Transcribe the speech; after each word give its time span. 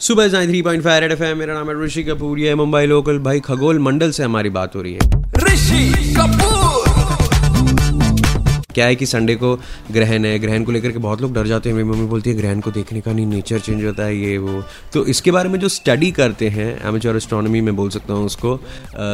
सुबह 0.00 0.28
nine 0.32 0.48
three 0.48 0.60
point 0.62 0.82
five 0.84 1.04
red 1.04 1.12
FM 1.12 1.22
मेरा 1.36 1.54
नाम 1.54 1.70
है 1.70 1.84
ऋषि 1.84 2.02
कपूर, 2.04 2.38
ये 2.38 2.54
मुंबई 2.54 2.86
लोकल। 2.86 3.18
भाई 3.18 3.40
खगोल 3.40 3.78
मंडल 3.78 4.10
से 4.10 4.22
हमारी 4.22 4.50
बात 4.50 4.76
हो 4.76 4.82
रही 4.82 4.92
है। 4.92 5.00
ऋषि 5.44 6.14
कपूर। 6.14 6.77
क्या 8.78 8.86
है 8.86 8.96
कि 8.96 9.06
संडे 9.06 9.34
को 9.36 9.54
ग्रहण 9.92 10.24
है, 10.24 10.38
ग्रहण 10.38 10.64
को 10.64 10.72
लेकर 10.72 10.92
के 10.92 10.98
बहुत 11.00 11.22
लोग 11.22 11.34
डर 11.34 11.46
जाते 11.46 11.68
हैं। 11.68 11.76
मेरी 11.76 11.88
मम्मी 11.88 12.06
बोलती 12.06 12.30
है, 12.30 12.36
ग्रहण 12.36 12.60
को 12.60 12.70
देखने 12.70 13.00
का 13.00 13.12
नहीं 13.12 13.26
नेचर 13.26 13.58
चेंज 13.60 13.84
होता 13.84 14.04
है, 14.04 14.16
ये, 14.16 14.36
वो। 14.38 14.62
तो 14.92 15.04
इसके 15.06 15.30
बारे 15.30 15.48
में 15.48 15.58
जो 15.60 15.68
स्टडी 15.70 16.10
करते 16.12 16.48
हैं 16.48 16.68
एमेचर 16.88 17.16
एस्ट्रोनॉमी 17.16 17.60
में 17.60 17.74
बोल 17.76 17.90
सकता 17.90 18.14
हूँ 18.14 18.26
उसको 18.26 18.56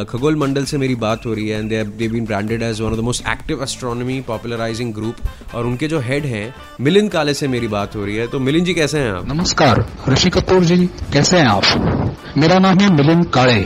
खगोल 0.09 0.35
मंडल 0.35 0.65
से 0.65 0.77
मेरी 0.77 0.95
बात 0.97 1.25
हो 1.25 1.33
रही 1.33 1.47
है 1.49 1.59
and 1.59 1.69
they 1.69 2.07
been 2.07 2.25
branded 2.25 2.61
as 2.61 2.81
one 2.81 2.91
of 2.91 2.97
the 2.97 3.03
most 3.03 3.27
active 3.29 3.63
astronomy 3.63 4.19
popularising 4.27 4.93
group 4.93 5.55
और 5.55 5.65
उनके 5.65 5.87
जो 5.87 5.99
हेड 5.99 6.25
हैं, 6.25 6.53
मिलिंद 6.81 7.11
काले 7.11 7.33
से 7.33 7.47
मेरी 7.47 7.67
बात 7.67 7.95
हो 7.95 8.05
रही 8.05 8.15
है। 8.15 8.27
तो 8.27 8.39
मिलिंद 8.39 8.65
जी, 8.65 8.73
कैसे 8.73 8.99
हैं 8.99 9.11
आप? 9.11 9.27
नमस्कार, 9.27 9.85
ऋषि 10.09 10.29
कपूर 10.29 10.63
जी, 10.63 10.77
कैसे 11.13 11.37
हैं 11.37 11.47
आप? 11.47 12.33
मेरा 12.37 12.59
नाम 12.59 12.79
है 12.79 12.89
मिलिंद 12.95 13.25
काले। 13.33 13.63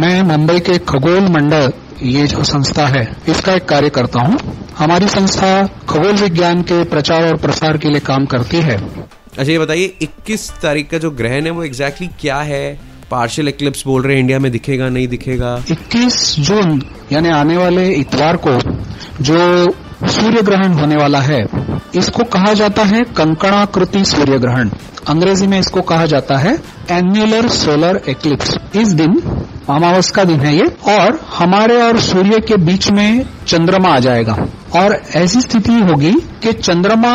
मैं 0.00 0.22
मुंबई 0.22 0.60
के 0.60 0.78
खगोल 0.88 1.28
मंडल, 1.32 1.72
ये 2.02 2.26
जो 2.26 2.44
संस्था 2.44 2.86
है, 2.86 3.04
इसका 3.28 3.54
एक 3.54 3.64
कार्य 3.64 3.90
करता 3.90 4.20
हूँ। 4.20 4.38
हमारी 4.78 5.06
संस्था 5.08 5.50
खगोल 5.88 6.12
विज्ञान 6.12 6.62
के 6.62 6.82
प्रचार 6.84 7.26
और 7.26 7.36
प्रसार 7.36 7.76
के 7.78 7.88
लिए 7.88 8.00
काम 8.00 8.24
करती 8.26 8.56
है। 8.56 8.76
अच्छा 8.76 9.50
ये 9.52 9.58
बताइए 9.58 9.94
21 10.02 10.50
तारीख 10.62 10.90
का 10.90 10.98
जो 10.98 11.10
ग्रहण 11.10 11.44
है 11.44 11.50
वो 11.50 11.62
एग्जैक्टली 11.62 12.06
exactly 12.06 12.20
क्या 12.22 12.36
है? 12.36 12.78
पार्शियल 13.10 13.48
एक्लिप्स 13.48 13.86
बोल 13.86 14.02
रहे 14.02 14.14
हैं 14.14 14.20
इंडिया 14.20 14.38
में 14.38 14.50
दिखेगा 14.52 14.88
नहीं 14.88 15.08
दिखेगा? 15.08 15.54
21 15.70 16.34
जून 16.40 16.82
यानी 17.12 17.28
आने 17.28 17.56
वाले 17.56 17.88
इतवार 17.92 18.36
को 18.36 18.58
जो 19.22 19.70
सूर्य 20.06 20.42
ग्रहण 20.42 20.72
होने 20.72 20.96
वाला 20.96 21.20
है 21.20 21.40
इसको 21.96 22.24
कहा 22.24 22.52
जाता 22.52 22.82
है 22.84 23.02
कंकणाकृति 23.16 24.04
सूर्य 24.04 24.38
ग्रहण 24.38 24.70
अंग्रेज़ी 25.08 25.46
में 25.46 25.58
इसको 25.58 25.82
कहा 25.82 26.06
जाता 26.06 26.36
है 26.36 26.58
एन्युलर 26.90 27.48
सोलर 27.48 28.00
एक्लिप्स 28.08 28.56
इस 28.76 28.92
दिन 28.92 29.20
अमावस 29.70 30.10
का 30.10 30.24
दिन 30.24 30.40
है 30.40 30.54
ये 30.56 30.66
और 30.96 31.20
हमारे 31.34 31.80
और 31.82 32.00
सूर्य 32.00 32.40
के 32.40 32.56
बीच 32.56 32.90
में 32.90 33.26
चंद्रमा 33.46 33.88
आ 33.88 33.98
जाएगा। 33.98 34.36
और 34.76 35.00
ऐसी 35.16 35.40
स्थिति 35.40 35.72
होगी 35.80 36.12
कि 36.42 36.52
चंद्रमा 36.52 37.12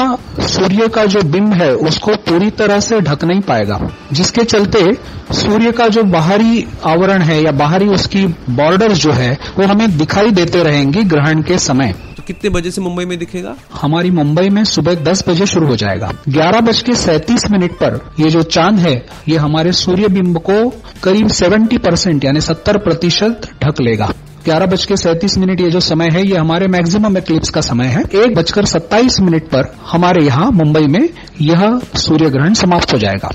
सूर्य 0.48 0.88
का 0.88 1.06
जो 1.06 1.22
बिंब 1.32 1.54
है 1.54 1.72
उसको 1.88 2.16
पूरी 2.28 2.50
तरह 2.52 2.80
से 2.80 3.00
ढक 3.02 3.24
नहीं 3.24 3.42
पाएगा 3.42 3.80
जिसके 4.14 4.44
चलते 4.44 4.86
सूर्य 5.34 5.72
का 5.72 5.88
जो 5.88 6.04
बाहरी 6.04 6.66
आवरण 6.86 7.22
है 7.22 7.42
या 7.44 7.52
बाहरी 7.58 7.88
उसकी 7.90 8.26
बॉर्डर 8.52 8.94
जो 8.94 9.12
है 9.12 9.32
वो 9.58 9.66
हमें 9.66 9.98
दिखाई 9.98 10.32
देते 10.32 10.64
रहेंगी 10.64 11.04
ग्रहण 11.04 11.42
के 11.42 11.58
समय। 11.58 11.94
तो 12.18 12.24
कितने 12.28 12.50
बजे 12.50 12.72
से 12.72 12.82
मुंबई 12.82 13.06
में 13.06 13.18
दिखेगा? 13.20 13.56
हमारी 13.82 14.12
मुंबई 14.12 14.50
में 14.50 14.64
सुबह 14.64 14.96
दस 15.04 15.24
बजे 15.28 15.46
शुरू 15.46 15.68
हो 15.68 15.76
जाएगा। 15.76 16.12
ग्यारह 16.30 16.62
बज 16.62 16.82
के 16.82 16.96
सैंतीस 16.96 17.50
मिनट 17.52 17.72
पर 17.74 18.00
ये 18.20 18.30
जो 18.30 18.42
चाँद 18.50 18.80
है 18.80 18.96
ये 19.28 19.38
हमारे 19.38 19.72
सूर्य 19.74 20.08
बिंब 20.08 20.38
को 20.40 20.68
करीब 21.04 21.28
सेवेंटी 21.34 21.78
परसेंट 21.78 22.26
यानी 22.26 22.42
सत्तर 22.42 22.78
प्रतिशत 22.78 23.50
ढक 23.64 23.82
लेगा। 23.82 24.12
ग्यारह 24.46 24.66
बज 24.66 24.86
के 24.86 24.96
सैंतीस 24.98 25.38
मिनट 25.38 25.62
ये 25.62 25.70
जो 25.72 25.80
समय 25.80 26.10
है, 26.14 26.26
ये 26.28 26.38
हमारे 26.38 26.68
मैक्सिमम 26.68 27.18
एक्लिप्स 27.18 27.50
का 27.50 27.62
समय 27.62 27.86
है। 27.86 28.04
एक 28.16 28.36
बजकर 28.36 28.66
सत्ताईस 28.66 29.20
मिनट 29.20 29.44
पर 29.44 29.72
हमारे 29.92 30.24
यहाँ, 30.24 30.50
मुंबई 30.52 30.88
में, 30.88 31.10
यह 31.42 31.80
सूर्य 31.96 32.30
ग्रहण 32.30 32.54
समाप्त 32.54 32.94
हो 32.94 32.98
जाएगा। 32.98 33.32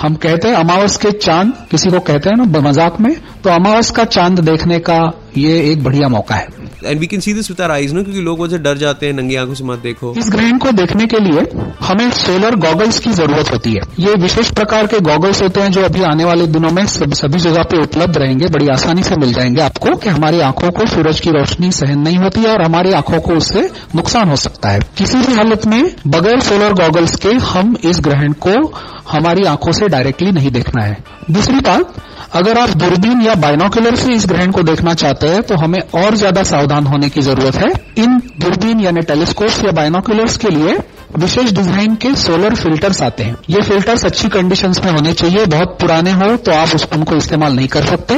हम 0.00 0.14
कहते 0.14 0.48
हैं, 0.48 0.54
अमावस 0.54 0.96
के 0.96 1.10
चाँद, 1.12 1.52
किसी 1.70 1.90
को 1.90 2.00
कहते 2.00 2.30
हैं 2.30 2.36
ना, 2.36 2.60
मज़ाक 2.60 3.00
में 3.00 3.14
तो 3.44 3.50
अमावस 3.50 3.90
का 3.90 4.04
चाँद 4.04 4.40
देखने 4.40 4.78
का 4.78 5.00
ये 5.36 5.60
एक 5.72 5.82
बढ़िया 5.84 6.08
मौका 6.08 6.34
है। 6.34 6.57
And 6.84 7.00
we 7.00 7.06
can 7.06 7.20
see 7.20 7.32
this 7.34 7.50
with 7.50 7.60
our 7.60 7.72
eyes 7.72 7.92
no 7.94 8.02
क्योंकि 8.02 8.20
लोग 8.20 8.40
वजह 8.40 8.58
डर 8.58 8.78
जाते 8.78 9.06
हैं 9.06 9.12
नंगी 9.12 9.36
आँखों 9.36 9.54
से 9.54 9.64
मत 9.64 9.78
देखो। 9.78 10.14
इस 10.18 10.28
ग्रहण 10.30 10.58
को 10.58 10.72
देखने 10.72 11.06
के 11.06 11.18
लिए 11.20 11.46
हमें 11.80 12.10
सोलर 12.10 12.54
गॉगल्स 12.56 12.98
की 12.98 13.10
ज़रूरत 13.12 13.52
होती 13.52 13.72
है। 13.72 13.80
ये 13.98 14.12
विशेष 14.12 14.50
प्रकार 14.50 14.86
के 14.86 15.00
गॉगल्स 15.00 15.42
होते 15.42 15.60
हैं 15.60 15.70
जो 15.72 15.84
अभी 15.84 16.02
आने 16.02 16.24
वाले 16.24 16.46
दिनों 16.46 16.70
में 16.70 16.86
सब, 16.86 17.12
सभी 17.12 17.38
जगह 17.38 17.62
पे 17.62 17.82
उपलब्ध 17.82 18.18
रहेंगे 18.18 18.48
बड़ी 18.48 18.68
आसानी 18.68 19.02
से 19.02 19.16
मिल 19.16 19.32
जाएँगे 19.32 19.60
आपको 19.62 19.96
कि 19.96 20.08
हमारी 20.08 20.40
आँखों 20.40 20.70
को 20.70 20.86
सूरज 20.86 21.20
की 21.20 21.30
रोशनी 21.30 21.70
सहन 21.72 21.98
नहीं 21.98 22.18
होती 22.18 22.40
है 22.40 22.52
और 22.52 22.62
हमारी 22.62 22.92
आँखों 22.92 23.20
को 23.20 23.34
उससे 23.34 23.70
नुकसान 23.96 24.28
हो 24.28 24.36
सकता 24.36 24.68
है। 24.68 24.80
किसी 24.98 25.18
भी 25.18 25.34
हालत 25.34 25.66
में 25.66 25.82
बगैर 26.06 26.40
सोलर 26.40 26.72
गॉगल्स 26.74 27.16
के 27.16 27.32
हम 27.46 27.76
इस 27.84 28.00
ग्रहण 28.00 28.32
को 28.46 28.72
हमारी 29.10 29.44
आँखों 29.44 29.72
से 29.72 29.88
डायरेक्टली 29.88 30.30
नहीं 30.32 30.50
देखना 30.50 30.84
है। 30.84 31.02
दूसरी 31.30 31.60
बात 31.60 31.94
अगर 32.36 32.58
आप 32.58 32.70
दूरबीन 32.70 33.20
या 33.22 33.34
बाइनोकुलर 33.34 33.94
से 33.96 34.14
इस 34.14 34.26
ग्रहण 34.26 34.50
को 34.52 34.62
देखना 34.62 34.94
चाहते 34.94 35.26
हैं 35.28 35.42
तो 35.42 35.56
हमें 35.56 35.80
और 35.96 36.14
ज़्यादा 36.14 36.42
सावधान 36.42 36.67
होने 36.84 37.08
की 37.08 37.20
ज़रूरत 37.22 37.56
है। 37.56 37.72
इन 37.98 38.20
दूरबीन 38.40 38.80
यानी 38.80 39.00
टेलीस्कोप 39.02 39.64
या 39.64 39.72
बाइनोकुलर्स 39.72 40.36
के 40.36 40.48
लिए 40.48 40.78
विशेष 41.16 41.50
डिज़ाइन 41.52 41.94
के 41.94 42.14
सोलर 42.16 42.54
फिल्टर्स 42.54 43.02
आते 43.02 43.22
हैं। 43.22 43.36
ये 43.50 43.60
फिल्टर्स 43.62 44.04
अच्छी 44.04 44.28
कंडीशंस 44.28 44.80
में 44.84 44.90
होने 44.92 45.12
चाहिए। 45.12 45.44
बहुत 45.46 45.76
पुराने 45.80 46.12
हो 46.12 46.36
तो 46.36 46.52
आप 46.52 46.74
उस 46.74 46.86
उनको 46.92 47.16
इस्तेमाल 47.16 47.52
नहीं 47.52 47.68
कर 47.68 47.84
सकते। 47.84 48.14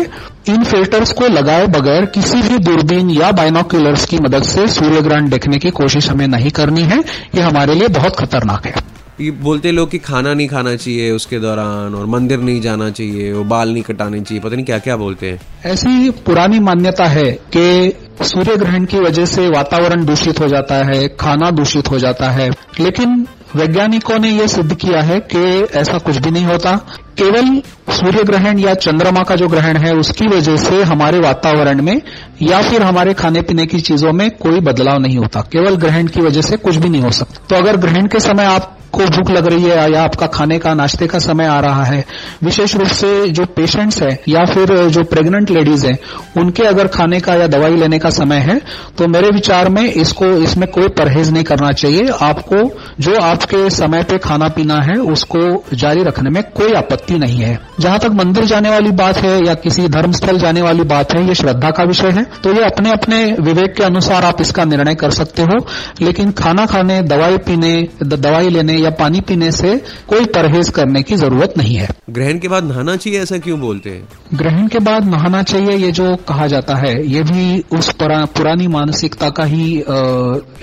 इन 0.49 0.65
फिल्टर्स 0.65 1.13
को 1.13 1.29
लगाए 1.29 1.67
बगैर 1.69 2.07
किसी 2.07 2.43
भी 2.43 2.59
दूरबीन 2.59 3.11
या 3.11 3.31
बाइनोकुलर्स 3.33 4.05
की 4.05 4.19
मदद 4.19 4.43
से 4.43 4.67
सूर्य 4.69 5.01
ग्रहण 5.01 5.29
देखने 5.29 5.59
की 5.59 5.71
कोशिश 5.73 6.11
हमें 6.11 6.27
नहीं 6.29 6.51
करनी 6.51 6.83
है। 6.83 6.99
ये 7.35 7.41
हमारे 7.41 7.75
लिए 7.75 7.89
बहुत 7.89 8.17
खतरनाक 8.17 8.67
है। 8.67 8.75
ये 9.21 9.31
बोलते 9.31 9.73
लोग 9.73 9.91
कि 9.91 9.99
खाना 9.99 10.35
नहीं 10.35 10.49
खाना 10.49 10.77
चाहिए 10.77 11.11
उसके 11.11 11.39
दौरान 11.39 11.95
और 11.95 12.07
मंदिर 12.07 12.39
नहीं 12.39 12.61
जाना 12.61 12.91
चाहिए, 12.91 13.33
वो 13.33 13.45
बाल 13.45 13.73
नहीं 13.73 13.83
कटाने 13.83 14.21
चाहिए, 14.21 14.41
पता 14.41 14.55
नहीं 14.55 14.65
क्या 14.65 14.79
क्या 14.79 14.97
बोलते 14.97 15.31
हैं। 15.31 15.41
ऐसी 15.67 16.11
पुरानी 16.11 16.59
मान्यता 16.59 17.05
है 17.05 17.33
कि 17.57 17.93
सूर्य 18.23 18.57
ग्रहण 18.57 18.85
की 18.85 18.99
वजह 18.99 19.25
से 19.25 19.49
वातावरण 19.49 20.05
दूषित 20.05 20.41
हो 20.41 20.49
जाता 20.49 20.75
है, 20.75 21.09
खाना 21.09 21.51
दूषित 21.51 21.91
हो 21.91 21.99
जाता 21.99 22.31
है। 22.31 22.51
लेकिन 22.81 23.27
वैज्ञानिकों 23.57 24.19
ने 24.19 24.31
यह 24.31 24.47
सिद्ध 24.47 24.75
किया 24.75 25.03
है 25.03 25.21
कि 25.21 25.67
ऐसा 25.75 25.99
कुछ 25.99 26.17
भी 26.17 26.31
नहीं 26.31 26.45
होता। 26.45 26.77
केवल 27.19 27.63
सूर्य 27.91 28.25
ग्रहण 28.25 28.59
या 28.59 28.75
चंद्रमा 28.75 29.23
का 29.23 29.37
जो 29.37 29.49
ग्रहण 29.49 29.77
है, 29.77 29.95
उसकी 29.95 30.27
वजह 30.27 30.57
से 30.57 30.83
हमारे 30.83 31.19
वातावरण 31.19 31.83
में 31.83 32.01
या 32.43 32.63
फिर 32.63 32.83
हमारे 32.83 33.15
खाने 33.15 33.43
पीने 33.43 33.67
की 33.67 33.81
चीज़ों 33.81 34.13
में 34.13 34.31
कोई 34.31 34.61
बदलाव 34.61 34.99
नहीं 34.99 35.17
होता। 35.17 35.41
केवल 35.41 35.75
ग्रहण 35.77 36.07
की 36.07 36.21
वजह 36.21 36.41
से 36.41 36.57
कुछ 36.57 36.77
भी 36.77 36.89
नहीं 36.89 37.03
हो 37.03 37.11
सकता। 37.11 37.47
तो 37.51 37.57
अगर 37.57 37.77
ग्रहण 37.77 38.07
के 38.07 38.21
समय 38.21 38.45
आप 38.45 38.77
को 38.93 39.05
भूख 39.07 39.31
लग 39.31 39.47
रही 39.47 39.65
है 39.65 39.93
या 39.93 40.03
आपका 40.03 40.27
खाने 40.29 40.59
का, 40.59 40.75
नाश्ते 40.75 41.07
का 41.07 41.19
समय 41.19 41.47
आ 41.47 41.59
रहा 41.61 41.85
है, 41.85 42.05
विशेष 42.45 42.75
रूप 42.77 42.89
से 42.89 43.29
जो 43.31 43.45
पेशेंट्स 43.57 44.03
हैं 44.03 44.19
या 44.29 44.45
फिर 44.45 44.75
जो 44.89 45.03
प्रेग्नेंट 45.05 45.51
लेडीज़ 45.51 45.87
हैं, 45.87 45.99
उनके 46.37 46.63
अगर 46.65 46.87
खाने 46.89 47.21
का 47.21 47.35
या 47.35 47.47
दवाई 47.49 47.77
लेने 47.77 47.99
का 47.99 48.11
समय 48.11 48.39
है 48.41 48.61
तो 48.99 49.07
मेरे 49.09 49.29
विचार 49.31 49.69
में 49.69 49.83
इसको, 49.83 50.27
इसमें 50.39 50.69
कोई 50.71 50.89
परहेज 50.91 51.31
नहीं 51.31 51.45
करना 51.45 51.71
चाहिए। 51.73 52.09
आपको, 52.23 52.57
जो 53.01 53.15
आपके 53.21 53.69
समय 53.71 54.03
पे 54.03 54.19
खाना 54.19 54.49
पीना 54.49 54.81
है, 54.83 54.97
उसको 55.13 55.41
जारी 55.75 56.03
रखने 56.03 56.31
में 56.31 56.43
कोई 56.53 56.73
आपत्ति 56.75 57.19
नहीं 57.19 57.39
है। 57.39 57.59
जहाँ 57.81 57.99
तक 57.99 58.11
मंदिर 58.15 58.45
जाने 58.45 58.71
वाली 58.71 58.91
बात 58.93 59.17
है 59.17 59.35
या 59.47 59.55
किसी 59.57 59.89
धर्मस्थल 59.89 60.39
जाने 60.39 60.63
वाली 60.63 60.83
बात 60.85 61.13
है, 61.15 61.27
ये 61.29 61.35
श्रद्धा 61.35 61.71
का 61.71 61.85
विषय 61.85 62.11
है। 62.11 62.25
तो 62.43 62.53
ये 62.53 62.65
अपने 62.65 62.91
अपने 62.91 63.25
विवेक 63.41 63.75
के 63.77 63.83
अनुसार 63.83 64.25
आप 64.25 64.41
इसका 64.41 64.65
निर्णय 64.65 64.95
कर 64.95 65.11
सकते 65.13 65.43
हो। 65.43 65.59
लेकिन 66.01 66.31
खाना 66.33 66.67
खाने, 66.67 67.01
दवाई 67.05 67.39
पीने 67.41 67.89
दवाई 68.05 68.49
लेने 68.49 68.77
या 68.81 68.91
पानी 68.91 69.21
पीने 69.21 69.51
से 69.53 69.77
कोई 70.09 70.25
परहेज 70.35 70.69
करने 70.71 71.03
की 71.03 71.17
ज़रूरत 71.17 71.55
नहीं 71.59 71.75
है। 71.77 71.89
ग्रहण 72.11 72.39
के 72.39 72.49
बाद 72.49 72.65
नहाना 72.65 72.97
चाहिए 72.97 73.21
ऐसा 73.23 73.39
क्यों 73.39 73.61
बोलते 73.61 73.91
हैं? 73.91 74.09
ग्रहण 74.35 74.69
के 74.69 74.79
बाद 74.81 75.09
नहाना 75.11 75.43
चाहिए 75.43 75.77
ये 75.77 75.93
जो 75.93 76.15
कहा 76.29 76.47
जाता 76.47 76.77
है 76.77 76.95
ये 77.07 77.23
भी 77.23 77.65
उस 77.73 77.93
पुरा, 77.93 78.25
पुरानी 78.27 78.67
मानसिकता 78.69 79.29
का 79.31 79.45
ही 79.45 79.73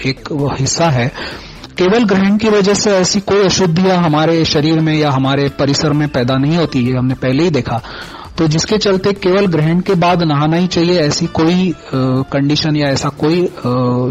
एक 0.06 0.30
हिस्सा 0.60 0.90
है। 0.90 1.12
केवल 1.78 2.06
ग्रहण 2.06 2.38
की 2.38 2.50
वजह 2.50 2.74
से 2.74 2.92
ऐसी 2.92 3.20
कोई 3.22 3.44
अशुद्धियाँ 3.46 3.98
हमारे 3.98 4.44
शरीर 4.46 4.80
में 4.80 4.94
या 4.94 5.12
हमारे 5.12 5.50
परिसर 5.50 5.94
में 5.94 6.08
पैदा 6.10 6.38
नहीं 6.38 6.58
होती 6.58 6.86
है 6.86 6.98
हमने 6.98 7.14
पहले 7.16 7.44
ही 7.44 7.50
देखा। 7.50 7.82
तो 8.38 8.48
जिसके 8.48 8.78
चलते 8.78 9.12
केवल 9.14 9.46
ग्रहण 9.48 9.80
के 9.82 9.94
बाद 9.96 10.24
नहाना 10.24 10.58
ही 10.58 10.68
चाहिए 10.68 11.00
ऐसी 11.02 11.26
कोई 11.34 11.74
कंडीशन 11.94 12.76
या 12.76 12.88
ऐसा 12.88 13.10
कोई 13.22 13.42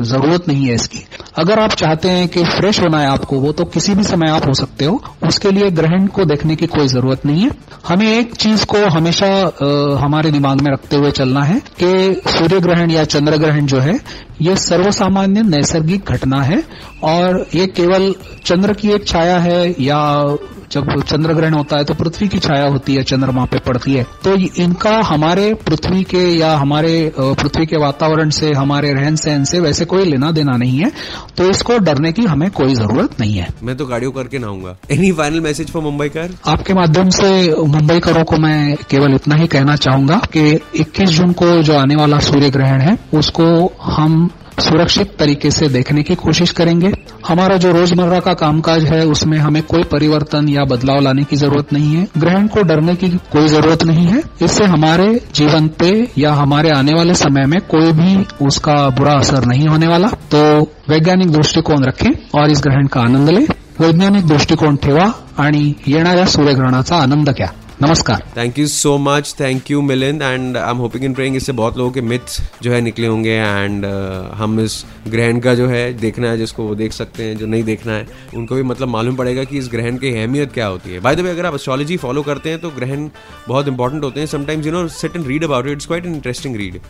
ज़रूरत 0.04 0.48
नहीं 0.48 0.66
है 0.66 0.74
इसकी। 0.74 1.04
अगर 1.38 1.58
आप 1.60 1.72
चाहते 1.72 2.08
हैं 2.08 2.28
कि 2.28 2.44
फ्रेश 2.44 2.80
होना 2.80 2.98
है 2.98 3.06
आपको 3.06 3.38
वो 3.38 3.52
तो 3.52 3.64
किसी 3.64 3.94
भी 3.94 4.04
समय 4.04 4.30
आप 4.30 4.46
हो 4.48 4.54
सकते 4.54 4.84
हो। 4.84 5.02
उसके 5.26 5.50
लिए 5.50 5.70
ग्रहण 5.70 6.06
को 6.06 6.24
देखने 6.24 6.56
की 6.56 6.66
कोई 6.66 6.88
ज़रूरत 6.88 7.26
नहीं 7.26 7.42
है। 7.42 7.50
हमें 7.88 8.06
एक 8.18 8.34
चीज़ 8.34 8.64
को 8.66 8.78
हमेशा 8.86 9.26
आ, 9.26 10.00
हमारे 10.04 10.30
दिमाग 10.30 10.60
में 10.60 10.72
रखते 10.72 10.96
हुए 10.96 11.10
चलना 11.10 11.42
है 11.44 11.60
कि 11.82 12.20
सूर्य 12.30 12.60
ग्रहण 12.60 12.90
या 12.90 13.04
चंद्र 13.04 13.36
ग्रहण 13.36 13.66
जो 13.66 13.78
है 13.78 13.98
ये 14.40 14.56
सर्वसामान्य 14.56 15.42
नैसर्गिक 15.42 16.10
घटना 16.10 16.42
है। 16.42 16.62
और 17.02 17.46
ये 17.54 17.66
केवल 17.66 18.14
चंद्र 18.44 18.72
की 18.72 18.90
एक 18.90 19.06
छाया 19.06 19.38
है 19.38 19.74
या 19.80 20.00
जब 20.72 21.02
चंद्र 21.02 21.34
ग्रहण 21.34 21.54
होता 21.54 21.76
है 21.76 21.84
तो 21.84 21.94
पृथ्वी 21.94 22.28
की 22.28 22.38
छाया 22.38 22.66
होती 22.68 22.94
है 22.94 23.02
चंद्रमा 23.04 23.44
पे 23.44 23.58
पड़ती 23.66 23.94
है। 23.94 24.04
तो 24.24 24.34
इनका 24.62 24.96
हमारे 25.06 25.52
पृथ्वी 25.66 26.02
के 26.04 26.24
या 26.30 26.54
हमारे 26.56 26.94
पृथ्वी 27.18 27.66
के 27.66 27.76
वातावरण 27.76 28.30
से 28.30 28.52
हमारे 28.52 28.92
रहन 28.92 29.16
सहन 29.16 29.44
से 29.44 29.60
वैसे 29.60 29.84
कोई 29.84 30.04
लेना 30.04 30.30
देना 30.30 30.56
नहीं 30.56 30.78
है। 30.78 30.90
तो 31.36 31.48
इसको 31.50 31.78
डरने 31.80 32.12
की 32.12 32.24
हमें 32.24 32.50
कोई 32.52 32.74
ज़रूरत 32.74 33.20
नहीं 33.20 33.36
है। 33.36 33.48
मैं 33.62 33.76
तो 33.76 33.86
गाड़ियों 33.86 34.12
करके 34.12 34.38
नहाऊँगा। 34.38 34.76
Any 34.90 35.12
final 35.12 35.40
message 35.40 35.70
for 35.70 35.82
Mumbai 35.82 36.08
कर 36.08 36.34
आपके 36.46 36.74
माध्यम 36.74 37.08
से 37.10 37.28
मुंबई 37.66 37.98
करों 38.00 38.24
को 38.24 38.36
मैं 38.38 38.76
केवल 38.90 39.14
इतना 39.14 39.36
ही 39.36 39.46
कहना 39.48 39.76
चाहूँगा 39.78 40.16
कि 40.32 40.48
21 40.80 41.10
जून 41.10 41.32
को 41.32 41.50
जो 41.62 41.76
आने 41.76 41.96
वाला 41.96 42.18
सूर्य 42.22 42.50
ग्रहण 42.50 42.80
है 42.80 42.98
उसको 43.14 43.46
हम 43.82 44.28
सुरक्षित 44.60 45.16
तरीके 45.18 45.50
से 45.50 45.68
देखने 45.68 46.02
की 46.02 46.14
कोशिश 46.14 46.50
करेंगे। 46.50 46.92
हमारा 47.28 47.56
जो 47.56 47.72
रोज़मर्रा 47.72 48.20
का 48.20 48.32
कामकाज 48.34 48.84
है, 48.84 49.06
उसमें 49.06 49.38
हमें 49.38 49.62
कोई 49.62 49.82
परिवर्तन 49.82 50.48
या 50.48 50.64
बदलाव 50.64 51.00
लाने 51.00 51.24
की 51.24 51.36
ज़रूरत 51.36 51.72
नहीं 51.72 51.94
है। 51.94 52.08
ग्रहण 52.18 52.46
को 52.46 52.62
डरने 52.62 52.94
की 52.94 53.08
कोई 53.08 53.48
ज़रूरत 53.48 53.84
नहीं 53.84 54.06
है। 54.06 54.22
इससे 54.42 54.64
हमारे 54.64 55.20
जीवन 55.34 55.68
पे 55.68 56.08
या 56.18 56.32
हमारे 56.32 56.70
आने 56.70 56.92
वाले 56.92 57.14
समय 57.14 57.44
में 57.46 57.60
कोई 57.60 57.92
भी 57.92 58.46
उसका 58.46 58.88
बुरा 58.88 59.12
असर 59.12 59.44
नहीं 59.44 59.68
होने 59.68 59.86
वाला। 59.86 60.08
तो 60.08 60.62
वैज्ञानिक 60.88 61.30
दृष्टिकोन 61.30 61.84
रखें 61.84 62.40
और 62.40 62.50
इस 62.50 62.60
ग्रहण 62.60 62.86
का 62.86 63.00
आनंद 63.00 63.30
लें। 63.30 63.46
वैज्ञानिक 63.80 64.26
दृष्टिकोन 64.26 64.76
ठेवा 64.76 65.14
आणि 65.38 65.74
येणाऱ्या 65.88 66.26
सूर्यग्रहणाचा 66.26 66.96
आनंद 66.96 67.30
घ्या। 67.30 67.52
नमस्कार। 67.82 68.22
Thank 68.36 68.58
you 68.58 68.66
so 68.66 68.96
much 68.98 69.34
thank 69.40 69.70
you 69.70 69.80
Milind 69.82 70.22
and 70.22 70.56
I 70.56 70.70
am 70.70 70.76
hoping 70.76 71.04
in 71.04 71.14
praying 71.14 71.34
इससे 71.36 71.52
बहुत 71.52 71.76
लोगों 71.78 71.90
के 71.92 72.00
मिथ्स 72.00 72.40
जो 72.62 72.72
है 72.72 72.80
निकले 72.80 73.06
होंगे। 73.06 73.30
एंड 73.30 73.84
uh, 73.86 74.34
हम 74.34 74.60
इस 74.60 74.84
ग्रहण 75.08 75.40
का 75.40 75.54
जो 75.54 75.66
है 75.68 75.92
देखना 75.94 76.30
है 76.30 76.38
जिसको 76.38 76.62
वो 76.62 76.74
देख 76.74 76.92
सकते 76.92 77.24
हैं 77.24 77.36
जो 77.36 77.46
नहीं 77.46 77.64
देखना 77.64 77.92
है 77.92 78.06
उनको 78.36 78.54
भी 78.54 78.62
मतलब 78.62 78.88
मालूम 78.88 79.16
पड़ेगा 79.16 79.44
कि 79.44 79.58
इस 79.58 79.68
ग्रहण 79.72 79.96
की 79.96 80.12
अहमियत 80.12 80.52
क्या 80.52 80.66
होती 80.66 80.92
है। 80.92 81.00
बाय 81.00 81.16
द 81.16 81.20
वे 81.20 81.30
अगर 81.30 81.46
आप 81.46 81.54
एस्ट्रोलॉजी 81.54 81.96
फॉलो 81.96 82.22
करते 82.22 82.50
हैं 82.50 82.58
तो 82.60 82.70
ग्रहण 82.76 83.08
बहुत 83.48 83.68
इंपॉर्टेंट 83.68 84.04
होते 84.04 84.20
हैं। 84.20 84.26
Sometimes 84.26 84.66
you 84.66 84.72
know 84.72 84.86
sit 84.90 85.16
and 85.16 85.26
read 85.26 85.44
about 85.44 85.66
it 85.66 85.72
it's 85.72 85.86
quite 85.86 86.06
interesting 86.06 86.56
read 86.56 86.80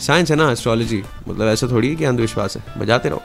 science 0.00 0.30
है 0.30 0.36
ना 0.36 0.50
एस्ट्रोलॉजी 0.52 1.02
मतलब 1.28 1.46
ऐसा 1.48 1.68
थोड़ी 1.70 1.88
है 1.88 1.96
कि 1.96 2.04
अंधविश्वास 2.04 2.56
है। 2.56 2.80
बजाते 2.80 3.08
रहो। 3.08 3.22